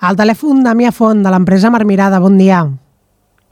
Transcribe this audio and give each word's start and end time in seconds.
Al 0.00 0.16
telèfon 0.16 0.62
Damià 0.64 0.94
Font, 0.96 1.18
de 1.20 1.28
l'empresa 1.28 1.68
Marmirada. 1.68 2.16
Bon 2.24 2.38
dia. 2.40 2.62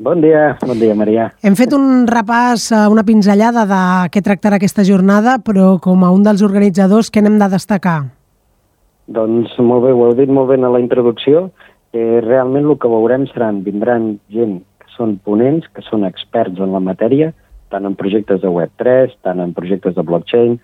Bon 0.00 0.21
dia, 0.23 0.54
bon 0.62 0.78
dia, 0.80 0.94
Maria. 0.96 1.26
Hem 1.44 1.56
fet 1.58 1.74
un 1.76 2.06
repàs, 2.08 2.71
eh, 2.72 2.86
una 2.88 3.02
pinzellada 3.04 3.67
de 3.68 3.80
què 4.08 4.22
tractarà 4.24 4.56
aquesta 4.56 4.80
jornada, 4.82 5.34
però 5.45 5.74
com 5.79 6.04
a 6.04 6.11
un 6.11 6.22
dels 6.24 6.40
organitzadors, 6.40 7.11
què 7.12 7.21
n'hem 7.21 7.37
de 7.38 7.48
destacar? 7.53 7.98
Doncs 9.08 9.58
molt 9.58 9.84
bé, 9.84 9.92
ho 9.92 10.06
heu 10.06 10.14
dit 10.16 10.30
molt 10.32 10.48
bé 10.48 10.56
en 10.56 10.64
la 10.72 10.80
introducció. 10.80 11.50
Eh, 11.92 12.22
realment 12.24 12.65
el 12.65 12.79
que 12.79 12.89
veurem 12.89 13.27
seran, 13.27 13.62
vindran 13.62 14.19
gent 14.33 14.62
que 14.80 14.89
són 14.96 15.19
ponents, 15.19 15.67
que 15.75 15.83
són 15.83 16.07
experts 16.09 16.59
en 16.59 16.73
la 16.73 16.80
matèria, 16.80 17.35
tant 17.69 17.85
en 17.85 17.95
projectes 17.95 18.41
de 18.41 18.49
Web3, 18.49 19.12
tant 19.21 19.41
en 19.41 19.53
projectes 19.53 19.95
de 19.95 20.03
blockchain 20.03 20.57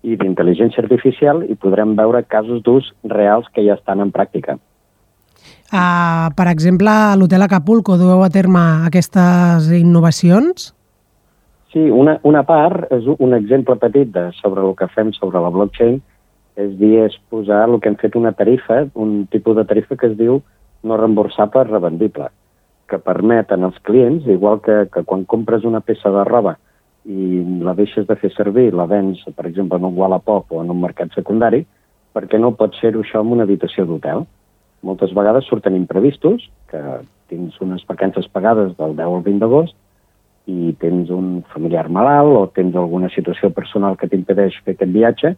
i 0.00 0.16
d'intel·ligència 0.16 0.80
artificial, 0.80 1.44
i 1.44 1.60
podrem 1.60 1.92
veure 1.94 2.24
casos 2.24 2.62
d'ús 2.62 2.88
reals 3.04 3.44
que 3.52 3.66
ja 3.68 3.76
estan 3.76 4.00
en 4.00 4.10
pràctica. 4.16 4.56
Uh, 5.66 6.30
per 6.38 6.46
exemple, 6.46 6.90
a 6.90 7.16
l'Hotel 7.18 7.42
Acapulco 7.42 7.96
dueu 7.98 8.22
a 8.22 8.30
terme 8.30 8.60
aquestes 8.86 9.66
innovacions? 9.74 10.72
Sí, 11.72 11.88
una, 11.90 12.20
una 12.22 12.44
part, 12.46 12.86
és 12.94 13.08
un 13.18 13.34
exemple 13.34 13.74
petit 13.80 14.12
de, 14.14 14.28
sobre 14.38 14.62
el 14.62 14.76
que 14.78 14.86
fem 14.94 15.10
sobre 15.16 15.42
la 15.42 15.50
blockchain, 15.50 15.98
és 16.56 16.70
dir, 16.78 16.92
és 17.08 17.16
posar 17.28 17.64
el 17.66 17.80
que 17.80 17.90
hem 17.90 17.98
fet 18.00 18.14
una 18.16 18.32
tarifa, 18.32 18.84
un 18.94 19.26
tipus 19.32 19.58
de 19.58 19.66
tarifa 19.66 19.98
que 19.98 20.12
es 20.12 20.14
diu 20.16 20.38
no 20.86 20.96
reemborsable 20.96 21.66
revendible, 21.66 22.30
que 22.86 23.02
permeten 23.02 23.66
als 23.66 23.82
clients, 23.82 24.24
igual 24.30 24.62
que, 24.62 24.84
que 24.92 25.02
quan 25.02 25.26
compres 25.26 25.66
una 25.66 25.82
peça 25.82 26.14
de 26.14 26.22
roba 26.24 26.54
i 27.06 27.42
la 27.62 27.74
deixes 27.74 28.06
de 28.06 28.16
fer 28.18 28.30
servir, 28.34 28.72
la 28.74 28.86
vens, 28.90 29.20
per 29.34 29.46
exemple, 29.46 29.78
en 29.78 29.90
un 29.90 29.98
Wallapop 29.98 30.54
o 30.54 30.62
en 30.62 30.70
un 30.70 30.80
mercat 30.82 31.12
secundari, 31.14 31.64
perquè 32.14 32.38
no 32.38 32.54
pots 32.58 32.78
fer-ho 32.82 33.02
això 33.02 33.20
en 33.22 33.34
una 33.34 33.44
habitació 33.46 33.84
d'hotel? 33.86 34.24
Moltes 34.86 35.12
vegades 35.16 35.48
surten 35.50 35.76
imprevistos, 35.76 36.46
que 36.70 36.80
tens 37.30 37.58
unes 37.60 37.82
vacances 37.88 38.28
pagades 38.30 38.76
del 38.78 38.94
10 38.96 39.18
al 39.18 39.26
20 39.26 39.42
d'agost 39.42 39.76
i 40.46 40.72
tens 40.78 41.10
un 41.10 41.42
familiar 41.52 41.88
malalt 41.90 42.36
o 42.38 42.46
tens 42.54 42.76
alguna 42.78 43.10
situació 43.10 43.50
personal 43.50 43.98
que 43.98 44.06
t'impedeix 44.06 44.60
fer 44.62 44.76
aquest 44.76 44.92
viatge, 44.94 45.32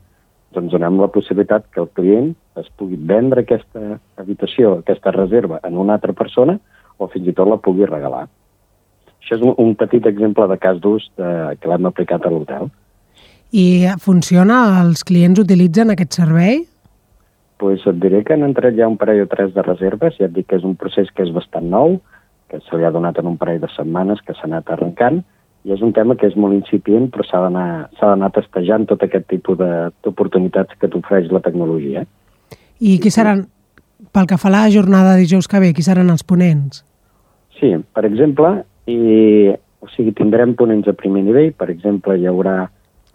doncs 0.53 0.73
donem 0.73 1.01
la 1.01 1.11
possibilitat 1.13 1.67
que 1.73 1.81
el 1.81 1.89
client 1.97 2.35
es 2.61 2.69
pugui 2.77 2.99
vendre 3.11 3.45
aquesta 3.45 3.99
habitació, 4.21 4.79
aquesta 4.83 5.13
reserva 5.17 5.61
en 5.65 5.77
una 5.81 5.97
altra 5.97 6.13
persona 6.17 6.59
o 6.99 7.09
fins 7.09 7.29
i 7.29 7.37
tot 7.37 7.49
la 7.49 7.61
pugui 7.63 7.89
regalar. 7.89 8.27
Això 9.21 9.37
és 9.37 9.45
un, 9.45 9.75
petit 9.77 10.07
exemple 10.09 10.47
de 10.49 10.57
cas 10.61 10.79
d'ús 10.81 11.11
que 11.17 11.69
l'hem 11.69 11.89
aplicat 11.89 12.25
a 12.25 12.33
l'hotel. 12.33 12.71
I 13.53 13.89
funciona? 14.01 14.81
Els 14.83 15.05
clients 15.09 15.41
utilitzen 15.41 15.93
aquest 15.93 16.17
servei? 16.21 16.63
Pues 17.59 17.85
et 17.87 17.99
diré 18.01 18.23
que 18.25 18.35
han 18.35 18.47
entrat 18.47 18.77
ja 18.79 18.89
un 18.89 18.97
parell 18.97 19.25
o 19.25 19.29
tres 19.31 19.53
de 19.55 19.65
reserves, 19.67 20.17
ja 20.19 20.29
et 20.29 20.35
dic 20.35 20.47
que 20.49 20.57
és 20.57 20.65
un 20.65 20.77
procés 20.79 21.11
que 21.15 21.27
és 21.27 21.35
bastant 21.35 21.67
nou, 21.69 21.99
que 22.49 22.63
se 22.65 22.79
li 22.79 22.87
ha 22.87 22.95
donat 22.95 23.19
en 23.21 23.29
un 23.29 23.37
parell 23.37 23.61
de 23.61 23.69
setmanes, 23.75 24.23
que 24.25 24.37
s'ha 24.37 24.47
anat 24.49 24.71
arrencant, 24.73 25.21
i 25.67 25.75
és 25.75 25.83
un 25.85 25.93
tema 25.93 26.17
que 26.17 26.31
és 26.31 26.37
molt 26.39 26.57
incipient, 26.57 27.11
però 27.13 27.27
s'ha 27.27 27.43
d'anar 27.43 28.31
testejant 28.33 28.87
tot 28.89 29.03
aquest 29.05 29.27
tipus 29.29 29.59
d'oportunitats 29.59 30.79
que 30.81 30.89
t'ofereix 30.89 31.33
la 31.35 31.43
tecnologia. 31.45 32.07
I 32.79 32.97
qui 33.03 33.11
seran, 33.13 33.45
pel 34.15 34.31
que 34.31 34.39
fa 34.39 34.49
a 34.49 34.55
la 34.55 34.65
jornada 34.73 35.17
de 35.17 35.27
dijous 35.27 35.51
que 35.51 35.61
ve, 35.61 35.75
qui 35.75 35.85
seran 35.85 36.15
els 36.15 36.25
ponents? 36.25 36.85
Sí, 37.59 37.75
per 37.93 38.07
exemple, 38.07 38.55
i, 38.87 39.51
o 39.83 39.91
sigui, 39.93 40.15
tindrem 40.17 40.55
ponents 40.57 40.89
a 40.89 40.97
primer 40.97 41.27
nivell, 41.27 41.51
per 41.59 41.69
exemple, 41.75 42.17
hi 42.17 42.31
haurà 42.31 42.69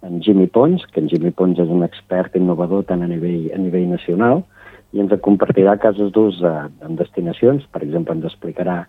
en 0.03 0.21
Jimmy 0.21 0.47
Pons, 0.47 0.83
que 0.91 0.99
en 0.99 1.09
Jimmy 1.09 1.31
Pons 1.31 1.59
és 1.59 1.69
un 1.71 1.83
expert 1.85 2.35
innovador 2.35 2.83
tant 2.89 3.01
a 3.03 3.09
nivell, 3.09 3.49
a 3.55 3.59
nivell 3.59 3.87
nacional, 3.91 4.43
i 4.93 5.01
ens 5.01 5.13
compartirà 5.25 5.77
casos 5.81 6.11
d'ús 6.13 6.41
en 6.43 6.97
destinacions. 6.99 7.65
Per 7.71 7.81
exemple, 7.81 8.13
ens 8.13 8.27
explicarà 8.29 8.83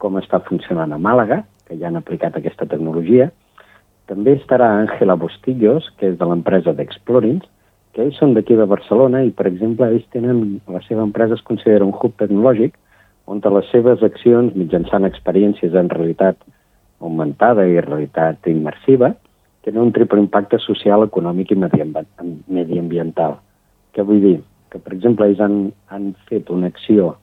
com 0.00 0.16
està 0.16 0.40
funcionant 0.46 0.94
a 0.94 0.98
Màlaga, 0.98 1.42
que 1.68 1.76
ja 1.78 1.90
han 1.90 1.98
aplicat 2.00 2.36
aquesta 2.38 2.68
tecnologia. 2.70 3.28
També 4.10 4.38
estarà 4.38 4.70
Àngela 4.80 5.18
Bustillos, 5.20 5.90
que 5.98 6.12
és 6.12 6.18
de 6.18 6.28
l'empresa 6.28 6.72
d'Explorings, 6.74 7.44
que 7.92 8.06
ells 8.06 8.18
són 8.22 8.36
d'aquí 8.36 8.54
de 8.56 8.66
Barcelona 8.70 9.24
i, 9.26 9.32
per 9.34 9.48
exemple, 9.50 9.88
ells 9.90 10.06
tenen, 10.14 10.60
la 10.70 10.80
seva 10.86 11.02
empresa 11.02 11.34
es 11.36 11.44
considera 11.46 11.84
un 11.86 11.92
hub 11.92 12.14
tecnològic 12.18 12.78
on 13.30 13.42
les 13.54 13.68
seves 13.70 14.02
accions, 14.02 14.54
mitjançant 14.58 15.06
experiències 15.06 15.74
en 15.74 15.90
realitat 15.90 16.38
augmentada 17.00 17.66
i 17.66 17.78
realitat 17.80 18.46
immersiva, 18.50 19.12
tenen 19.64 19.82
un 19.82 19.92
triple 19.92 20.20
impacte 20.22 20.58
social, 20.62 21.04
econòmic 21.06 21.52
i 21.52 21.58
mediambiental. 21.58 23.36
Què 23.94 24.04
vull 24.06 24.22
dir? 24.22 24.38
Que, 24.70 24.78
per 24.78 24.94
exemple, 24.94 25.26
ells 25.26 25.42
han, 25.42 25.58
han 25.90 26.12
fet 26.30 26.50
una 26.54 26.70
acció 26.70 27.16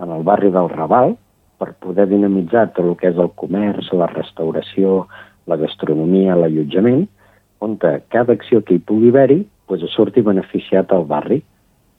en 0.00 0.12
el 0.14 0.24
barri 0.26 0.50
del 0.52 0.68
Raval 0.70 1.16
per 1.60 1.72
poder 1.84 2.06
dinamitzar 2.08 2.70
tot 2.74 2.86
el 2.86 2.96
que 3.00 3.10
és 3.10 3.18
el 3.20 3.32
comerç, 3.40 3.90
la 3.96 4.08
restauració, 4.12 5.06
la 5.50 5.58
gastronomia, 5.60 6.36
l'allotjament, 6.38 7.06
on 7.60 7.76
cada 7.80 8.32
acció 8.32 8.62
que 8.64 8.76
hi 8.76 8.84
pugui 8.84 9.10
haver-hi 9.12 9.42
pues, 9.68 9.82
surti 9.92 10.22
beneficiat 10.24 10.92
al 10.92 11.04
barri. 11.08 11.42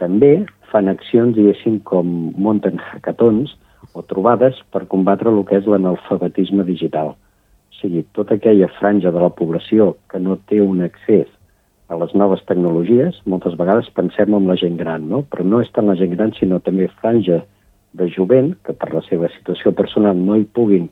També 0.02 0.46
fan 0.72 0.90
accions, 0.90 1.36
diguéssim, 1.36 1.82
com 1.86 2.32
munten 2.38 2.80
hackathons 2.82 3.54
o 3.94 4.02
trobades 4.08 4.58
per 4.74 4.88
combatre 4.90 5.30
el 5.30 5.44
que 5.46 5.60
és 5.60 5.68
l'analfabetisme 5.70 6.66
digital 6.66 7.14
sigui, 7.82 8.06
tota 8.16 8.38
aquella 8.38 8.70
franja 8.80 9.12
de 9.12 9.22
la 9.22 9.32
població 9.36 9.96
que 10.12 10.22
no 10.22 10.38
té 10.50 10.62
un 10.62 10.84
accés 10.86 11.28
a 11.92 11.98
les 12.00 12.14
noves 12.16 12.40
tecnologies, 12.48 13.18
moltes 13.28 13.58
vegades 13.60 13.90
pensem 13.98 14.32
en 14.38 14.48
la 14.48 14.56
gent 14.56 14.78
gran, 14.80 15.10
no? 15.12 15.26
però 15.28 15.44
no 15.44 15.60
és 15.60 15.72
tant 15.76 15.90
la 15.92 15.98
gent 16.00 16.14
gran, 16.16 16.32
sinó 16.38 16.62
també 16.64 16.88
franja 17.02 17.42
de 18.00 18.08
jovent 18.08 18.54
que 18.64 18.74
per 18.74 18.94
la 18.94 19.04
seva 19.10 19.28
situació 19.34 19.74
personal 19.76 20.16
no 20.16 20.38
hi 20.40 20.48
puguin 20.48 20.88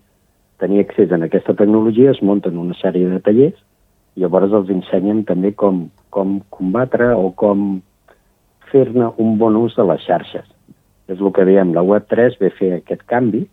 tenir 0.59 0.83
accés 0.83 1.11
a 1.11 1.19
aquesta 1.23 1.55
tecnologia, 1.55 2.11
es 2.11 2.19
munten 2.21 2.59
una 2.59 2.75
sèrie 2.81 3.07
de 3.07 3.21
tallers 3.23 3.55
i 4.17 4.25
llavors 4.25 4.51
els 4.51 4.71
ensenyen 4.73 5.23
també 5.23 5.53
com, 5.55 5.85
com 6.11 6.41
combatre 6.51 7.13
o 7.15 7.29
com 7.31 7.79
fer-ne 8.71 9.13
un 9.23 9.37
bon 9.39 9.55
ús 9.55 9.77
de 9.79 9.85
les 9.87 10.03
xarxes. 10.03 10.45
És 11.09 11.21
el 11.23 11.31
que 11.33 11.45
diem, 11.47 11.71
la 11.73 11.81
Web3 11.85 12.35
ve 12.41 12.51
fer 12.57 12.73
aquest 12.75 13.07
canvi, 13.09 13.45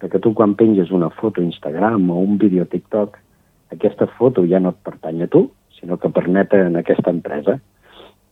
de 0.00 0.08
que 0.08 0.18
tu 0.18 0.32
quan 0.34 0.54
penges 0.56 0.90
una 0.90 1.10
foto 1.10 1.40
a 1.40 1.44
Instagram 1.44 2.10
o 2.10 2.20
un 2.20 2.38
vídeo 2.38 2.62
a 2.62 2.66
TikTok, 2.66 3.18
aquesta 3.72 4.06
foto 4.18 4.46
ja 4.48 4.60
no 4.60 4.72
et 4.74 4.80
pertany 4.84 5.22
a 5.22 5.28
tu, 5.28 5.50
sinó 5.78 5.98
que 5.98 6.10
permet 6.10 6.52
en 6.54 6.76
aquesta 6.80 7.12
empresa. 7.12 7.58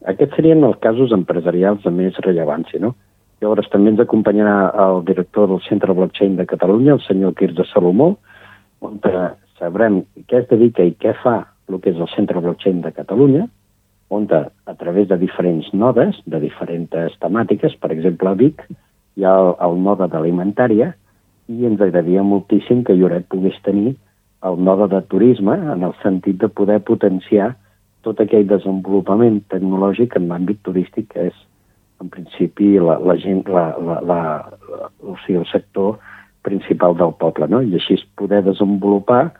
Aquests 0.09 0.37
serien 0.37 0.65
els 0.65 0.79
casos 0.81 1.13
empresarials 1.13 1.85
de 1.85 1.93
més 1.93 2.17
rellevància, 2.25 2.81
no? 2.81 2.95
Llavors 3.43 3.69
també 3.71 3.93
ens 3.93 4.01
acompanyarà 4.03 4.73
el 4.89 5.05
director 5.07 5.47
del 5.51 5.61
Centre 5.69 5.95
Blockchain 5.95 6.35
de 6.37 6.47
Catalunya, 6.47 6.97
el 6.97 7.05
senyor 7.05 7.37
Quirze 7.39 7.69
Salomó, 7.71 8.17
on 8.83 8.99
sabrem 9.59 10.03
què 10.27 10.43
es 10.43 10.49
dedica 10.51 10.83
i 10.87 10.97
què 10.99 11.15
fa 11.23 11.39
el 11.69 11.79
que 11.83 11.93
és 11.93 12.01
el 12.01 12.11
Centre 12.15 12.41
Blockchain 12.41 12.81
de 12.83 12.93
Catalunya, 12.97 13.47
on 14.11 14.27
a 14.33 14.75
través 14.75 15.09
de 15.09 15.19
diferents 15.21 15.69
nodes, 15.75 16.17
de 16.25 16.41
diferents 16.41 17.19
temàtiques, 17.21 17.77
per 17.77 17.93
exemple 17.93 18.31
a 18.31 18.35
Vic, 18.35 18.65
hi 19.17 19.25
ha 19.25 19.35
el, 19.37 19.53
el 19.67 19.77
node 19.85 20.09
d'alimentària, 20.09 20.95
i 21.49 21.65
ens 21.67 21.81
agradaria 21.81 22.23
moltíssim 22.23 22.85
que 22.85 22.97
Lloret 22.97 23.27
pogués 23.33 23.57
tenir 23.65 23.97
el 24.49 24.61
node 24.63 24.89
de 24.93 25.01
turisme 25.11 25.57
en 25.57 25.83
el 25.83 25.95
sentit 26.03 26.39
de 26.41 26.49
poder 26.49 26.81
potenciar 26.85 27.55
tot 28.07 28.21
aquell 28.23 28.47
desenvolupament 28.47 29.41
tecnològic 29.53 30.15
en 30.17 30.29
l'àmbit 30.31 30.61
turístic 30.63 31.09
que 31.15 31.29
és, 31.33 31.41
en 32.03 32.13
principi, 32.13 32.77
la, 32.79 32.99
la 33.03 33.17
gent, 33.19 33.43
la, 33.51 33.73
la, 33.83 33.99
la, 34.07 34.21
la, 34.71 34.91
o 35.03 35.17
sigui, 35.25 35.41
el 35.41 35.49
sector 35.51 35.97
principal 36.47 36.95
del 37.01 37.17
poble, 37.19 37.49
no? 37.51 37.61
I 37.65 37.75
així 37.81 37.99
poder 38.17 38.45
desenvolupar 38.47 39.33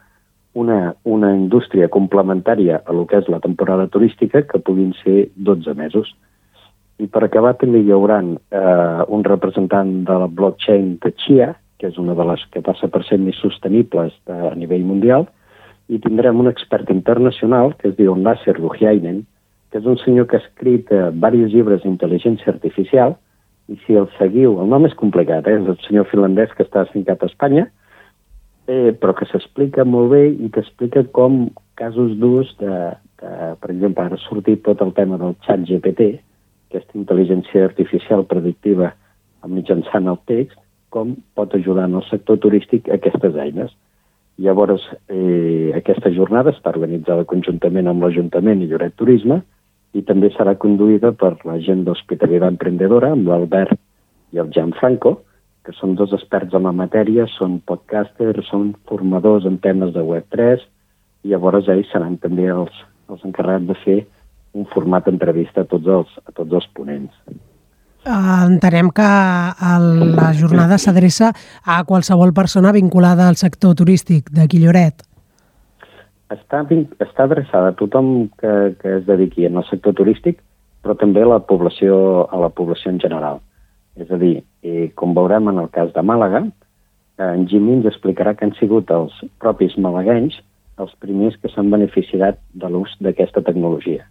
una, 0.59 0.97
una 1.05 1.31
indústria 1.37 1.87
complementària 1.93 2.81
a 2.85 2.97
lo 2.97 3.07
que 3.07 3.21
és 3.21 3.31
la 3.31 3.39
temporada 3.45 3.87
turística 3.87 4.43
que 4.49 4.59
puguin 4.59 4.91
ser 5.05 5.29
12 5.37 5.77
mesos. 5.79 6.11
I 6.99 7.07
per 7.07 7.23
acabar 7.25 7.55
també 7.61 7.85
hi 7.85 7.95
haurà 7.95 8.19
eh, 8.25 9.03
un 9.07 9.23
representant 9.25 10.01
de 10.09 10.19
la 10.25 10.27
blockchain 10.27 10.97
de 11.05 11.15
Chia, 11.23 11.53
que 11.79 11.89
és 11.91 11.99
una 11.99 12.15
de 12.19 12.27
les 12.27 12.45
que 12.53 12.63
passa 12.65 12.91
per 12.91 13.05
ser 13.07 13.21
més 13.23 13.39
sostenibles 13.39 14.15
a 14.27 14.55
nivell 14.59 14.85
mundial, 14.87 15.29
i 15.89 16.01
tindrem 16.05 16.41
un 16.43 16.51
expert 16.51 16.91
internacional 16.93 17.73
que 17.79 17.89
es 17.93 17.97
diu 17.97 18.17
Nasser 18.17 18.59
Luhiainen, 18.59 19.23
que 19.71 19.81
és 19.81 19.87
un 19.89 19.97
senyor 20.03 20.29
que 20.29 20.39
ha 20.39 20.45
escrit 20.45 20.93
eh, 20.93 21.09
diversos 21.13 21.55
llibres 21.55 21.83
d'intel·ligència 21.85 22.53
artificial, 22.53 23.17
i 23.69 23.77
si 23.85 23.97
el 24.01 24.09
seguiu, 24.17 24.57
el 24.63 24.71
nom 24.73 24.87
és 24.89 24.97
complicat, 24.97 25.49
eh? 25.49 25.59
és 25.61 25.69
el 25.69 25.77
senyor 25.85 26.09
finlandès 26.09 26.55
que 26.57 26.65
està 26.65 26.83
asfincat 26.83 27.23
a 27.23 27.29
Espanya, 27.29 27.67
eh, 28.69 28.93
però 28.97 29.15
que 29.17 29.29
s'explica 29.29 29.85
molt 29.85 30.13
bé 30.13 30.23
i 30.31 30.49
que 30.53 30.65
explica 30.65 31.05
com 31.17 31.49
casos 31.81 32.15
d'ús 32.21 32.55
de, 32.61 32.79
de, 33.21 33.35
per 33.61 33.73
exemple, 33.75 34.05
ara 34.05 34.17
ha 34.17 34.25
sortit 34.25 34.65
tot 34.65 34.81
el 34.85 34.95
tema 34.97 35.21
del 35.21 35.37
xat 35.47 35.69
GPT, 35.69 36.15
aquesta 36.69 36.99
intel·ligència 37.01 37.69
artificial 37.69 38.25
predictiva 38.29 38.93
mitjançant 39.49 40.09
el 40.11 40.19
text, 40.29 40.59
com 40.95 41.15
pot 41.37 41.55
ajudar 41.55 41.87
en 41.89 41.99
el 42.01 42.07
sector 42.09 42.39
turístic 42.43 42.89
aquestes 42.93 43.37
eines. 43.37 43.75
Llavors, 44.39 44.85
eh, 45.11 45.73
aquesta 45.75 46.13
jornada 46.15 46.53
està 46.55 46.71
organitzada 46.71 47.27
conjuntament 47.27 47.89
amb 47.91 48.05
l'Ajuntament 48.05 48.63
i 48.63 48.69
Lloret 48.71 48.95
Turisme 48.97 49.41
i 49.99 50.03
també 50.07 50.31
serà 50.35 50.55
conduïda 50.55 51.13
per 51.13 51.35
la 51.49 51.59
gent 51.65 51.85
d'Hospitalitat 51.85 52.55
Emprendedora, 52.55 53.13
amb 53.17 53.29
l'Albert 53.29 53.79
i 54.33 54.39
el 54.39 54.53
Gianfranco, 54.55 55.17
que 55.65 55.75
són 55.77 55.97
dos 55.99 56.15
experts 56.17 56.55
en 56.55 56.69
la 56.69 56.73
matèria, 56.73 57.27
són 57.35 57.59
podcasters, 57.67 58.47
són 58.49 58.75
formadors 58.89 59.49
en 59.49 59.59
temes 59.65 59.93
de 59.97 60.05
Web3, 60.05 60.63
i 61.25 61.33
llavors 61.33 61.69
ells 61.69 61.91
seran 61.93 62.17
també 62.23 62.47
els, 62.53 62.73
els 63.11 63.25
encarregats 63.27 63.69
de 63.69 63.77
fer 63.83 63.99
un 64.55 64.69
format 64.73 65.09
d'entrevista 65.09 65.67
a, 65.67 65.69
tots 65.69 65.91
els, 65.99 66.19
a 66.25 66.33
tots 66.33 66.61
els 66.61 66.69
ponents. 66.79 67.13
Entenem 68.09 68.89
que 68.97 69.05
el, 69.05 69.89
la 70.17 70.31
jornada 70.33 70.79
s'adreça 70.81 71.33
a 71.65 71.83
qualsevol 71.85 72.33
persona 72.33 72.73
vinculada 72.73 73.29
al 73.29 73.37
sector 73.37 73.75
turístic 73.77 74.31
de 74.33 74.47
Quilloret. 74.49 75.05
Està, 76.33 76.63
està 77.05 77.25
adreçada 77.25 77.73
a 77.73 77.77
tothom 77.77 78.29
que, 78.41 78.55
que 78.81 78.97
es 78.99 79.07
dediqui 79.07 79.45
en 79.49 79.61
el 79.61 79.67
sector 79.69 79.97
turístic, 79.97 80.41
però 80.85 80.97
també 80.97 81.25
a 81.25 81.29
la 81.35 81.41
població, 81.45 82.25
a 82.33 82.41
la 82.41 82.49
població 82.49 82.93
en 82.93 83.01
general. 83.05 83.41
És 84.01 84.11
a 84.11 84.19
dir, 84.21 84.39
eh, 84.63 84.91
com 84.97 85.13
veurem 85.17 85.49
en 85.53 85.61
el 85.61 85.69
cas 85.75 85.93
de 85.93 86.05
Màlaga, 86.05 86.47
eh, 86.49 87.31
en 87.33 87.49
Jimmy 87.49 87.79
ens 87.79 87.89
explicarà 87.93 88.37
que 88.37 88.49
han 88.49 88.57
sigut 88.61 88.93
els 88.95 89.17
propis 89.43 89.77
malaguenys 89.77 90.41
els 90.79 90.95
primers 91.03 91.37
que 91.43 91.51
s'han 91.53 91.73
beneficiat 91.75 92.39
de 92.55 92.71
l'ús 92.71 92.95
d'aquesta 93.03 93.43
tecnologia. 93.43 94.07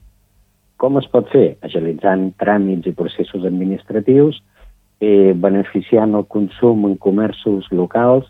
Com 0.78 1.00
es 1.02 1.08
pot 1.10 1.30
fer? 1.34 1.58
Agilitzant 1.66 2.32
tràmits 2.42 2.86
i 2.90 2.94
processos 2.98 3.46
administratius, 3.50 4.38
eh, 5.02 5.34
beneficiant 5.34 6.14
el 6.16 6.26
consum 6.30 6.86
en 6.86 6.98
comerços 6.98 7.66
locals, 7.72 8.28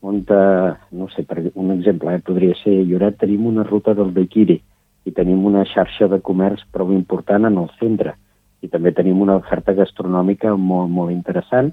on, 0.00 0.24
eh, 0.28 0.74
no 0.92 1.08
sé, 1.08 1.24
per 1.24 1.50
un 1.54 1.72
exemple, 1.72 2.14
eh, 2.14 2.20
podria 2.20 2.54
ser, 2.62 2.84
Lloret 2.86 3.18
tenim 3.18 3.46
una 3.46 3.64
ruta 3.64 3.94
del 3.94 4.14
Daiquiri 4.14 4.60
i 5.04 5.10
tenim 5.10 5.44
una 5.44 5.64
xarxa 5.64 6.08
de 6.08 6.20
comerç 6.20 6.64
prou 6.70 6.92
important 6.92 7.44
en 7.44 7.58
el 7.58 7.68
centre 7.80 8.14
i 8.62 8.68
també 8.68 8.92
tenim 8.92 9.20
una 9.20 9.36
oferta 9.36 9.72
gastronòmica 9.72 10.56
molt, 10.56 10.90
molt 10.90 11.10
interessant 11.10 11.72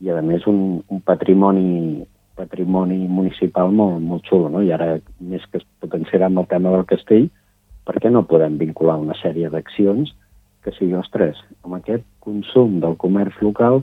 i, 0.00 0.10
a 0.10 0.22
més, 0.22 0.46
un, 0.46 0.82
un 0.88 1.00
patrimoni 1.00 2.06
patrimoni 2.34 3.06
municipal 3.06 3.70
molt, 3.70 4.00
molt 4.02 4.24
xulo, 4.26 4.48
no? 4.50 4.62
I 4.62 4.72
ara, 4.74 4.98
més 5.20 5.44
que 5.50 5.60
es 5.60 5.66
potenciarà 5.80 6.26
amb 6.26 6.42
el 6.42 6.48
tema 6.50 6.72
del 6.74 6.86
castell, 6.90 7.28
per 7.84 7.98
què 8.00 8.10
no 8.10 8.26
podem 8.28 8.58
vincular 8.60 8.96
una 9.00 9.16
sèrie 9.20 9.50
d'accions 9.52 10.12
que 10.64 10.72
sigui, 10.78 10.94
ostres, 10.96 11.40
amb 11.64 11.76
aquest 11.76 12.04
consum 12.24 12.78
del 12.80 12.96
comerç 13.00 13.40
local 13.44 13.82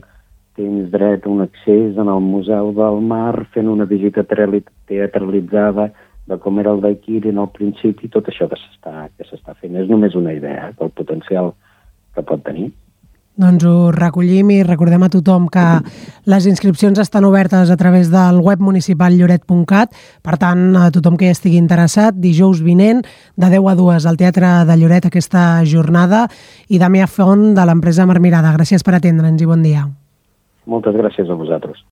tens 0.58 0.90
dret 0.92 1.24
a 1.24 1.30
un 1.30 1.44
accés 1.44 1.96
en 1.96 2.10
el 2.12 2.20
Museu 2.20 2.72
del 2.76 3.00
Mar 3.08 3.46
fent 3.54 3.70
una 3.72 3.86
visita 3.88 4.24
teatralitzada 4.26 5.92
de 6.26 6.38
com 6.38 6.60
era 6.60 6.72
el 6.74 6.82
Daikiri 6.82 7.32
en 7.32 7.40
el 7.42 7.48
principi, 7.54 8.10
tot 8.12 8.28
això 8.30 8.48
que 8.50 8.58
s'està 8.58 9.54
fent. 9.58 9.76
És 9.76 9.88
només 9.90 10.14
una 10.18 10.34
idea 10.36 10.68
eh, 10.70 10.74
del 10.78 10.92
potencial 10.94 11.52
que 12.14 12.22
pot 12.22 12.44
tenir. 12.46 12.70
Doncs 13.40 13.64
ho 13.64 13.90
recollim 13.94 14.50
i 14.52 14.58
recordem 14.66 15.06
a 15.06 15.08
tothom 15.08 15.46
que 15.48 15.62
les 16.28 16.46
inscripcions 16.50 16.98
estan 17.00 17.24
obertes 17.24 17.70
a 17.72 17.76
través 17.80 18.10
del 18.12 18.42
web 18.44 18.60
municipal 18.60 19.16
lloret.cat. 19.16 19.94
Per 20.20 20.36
tant, 20.36 20.66
a 20.76 20.90
tothom 20.92 21.16
que 21.16 21.30
hi 21.30 21.32
estigui 21.32 21.56
interessat, 21.56 22.18
dijous 22.20 22.60
vinent, 22.60 23.00
de 23.40 23.48
10 23.48 23.70
a 23.72 23.74
2 23.78 24.08
al 24.10 24.20
Teatre 24.20 24.52
de 24.68 24.76
Lloret 24.76 25.08
aquesta 25.08 25.64
jornada. 25.64 26.26
I 26.68 26.76
Damià 26.82 27.08
Font, 27.08 27.54
de 27.56 27.64
l'empresa 27.64 28.04
Marmirada. 28.04 28.52
Gràcies 28.52 28.84
per 28.84 28.98
atendre'ns 28.98 29.40
i 29.40 29.48
bon 29.48 29.64
dia. 29.64 29.86
Moltes 30.68 30.94
gràcies 30.94 31.32
a 31.32 31.34
vosaltres. 31.34 31.80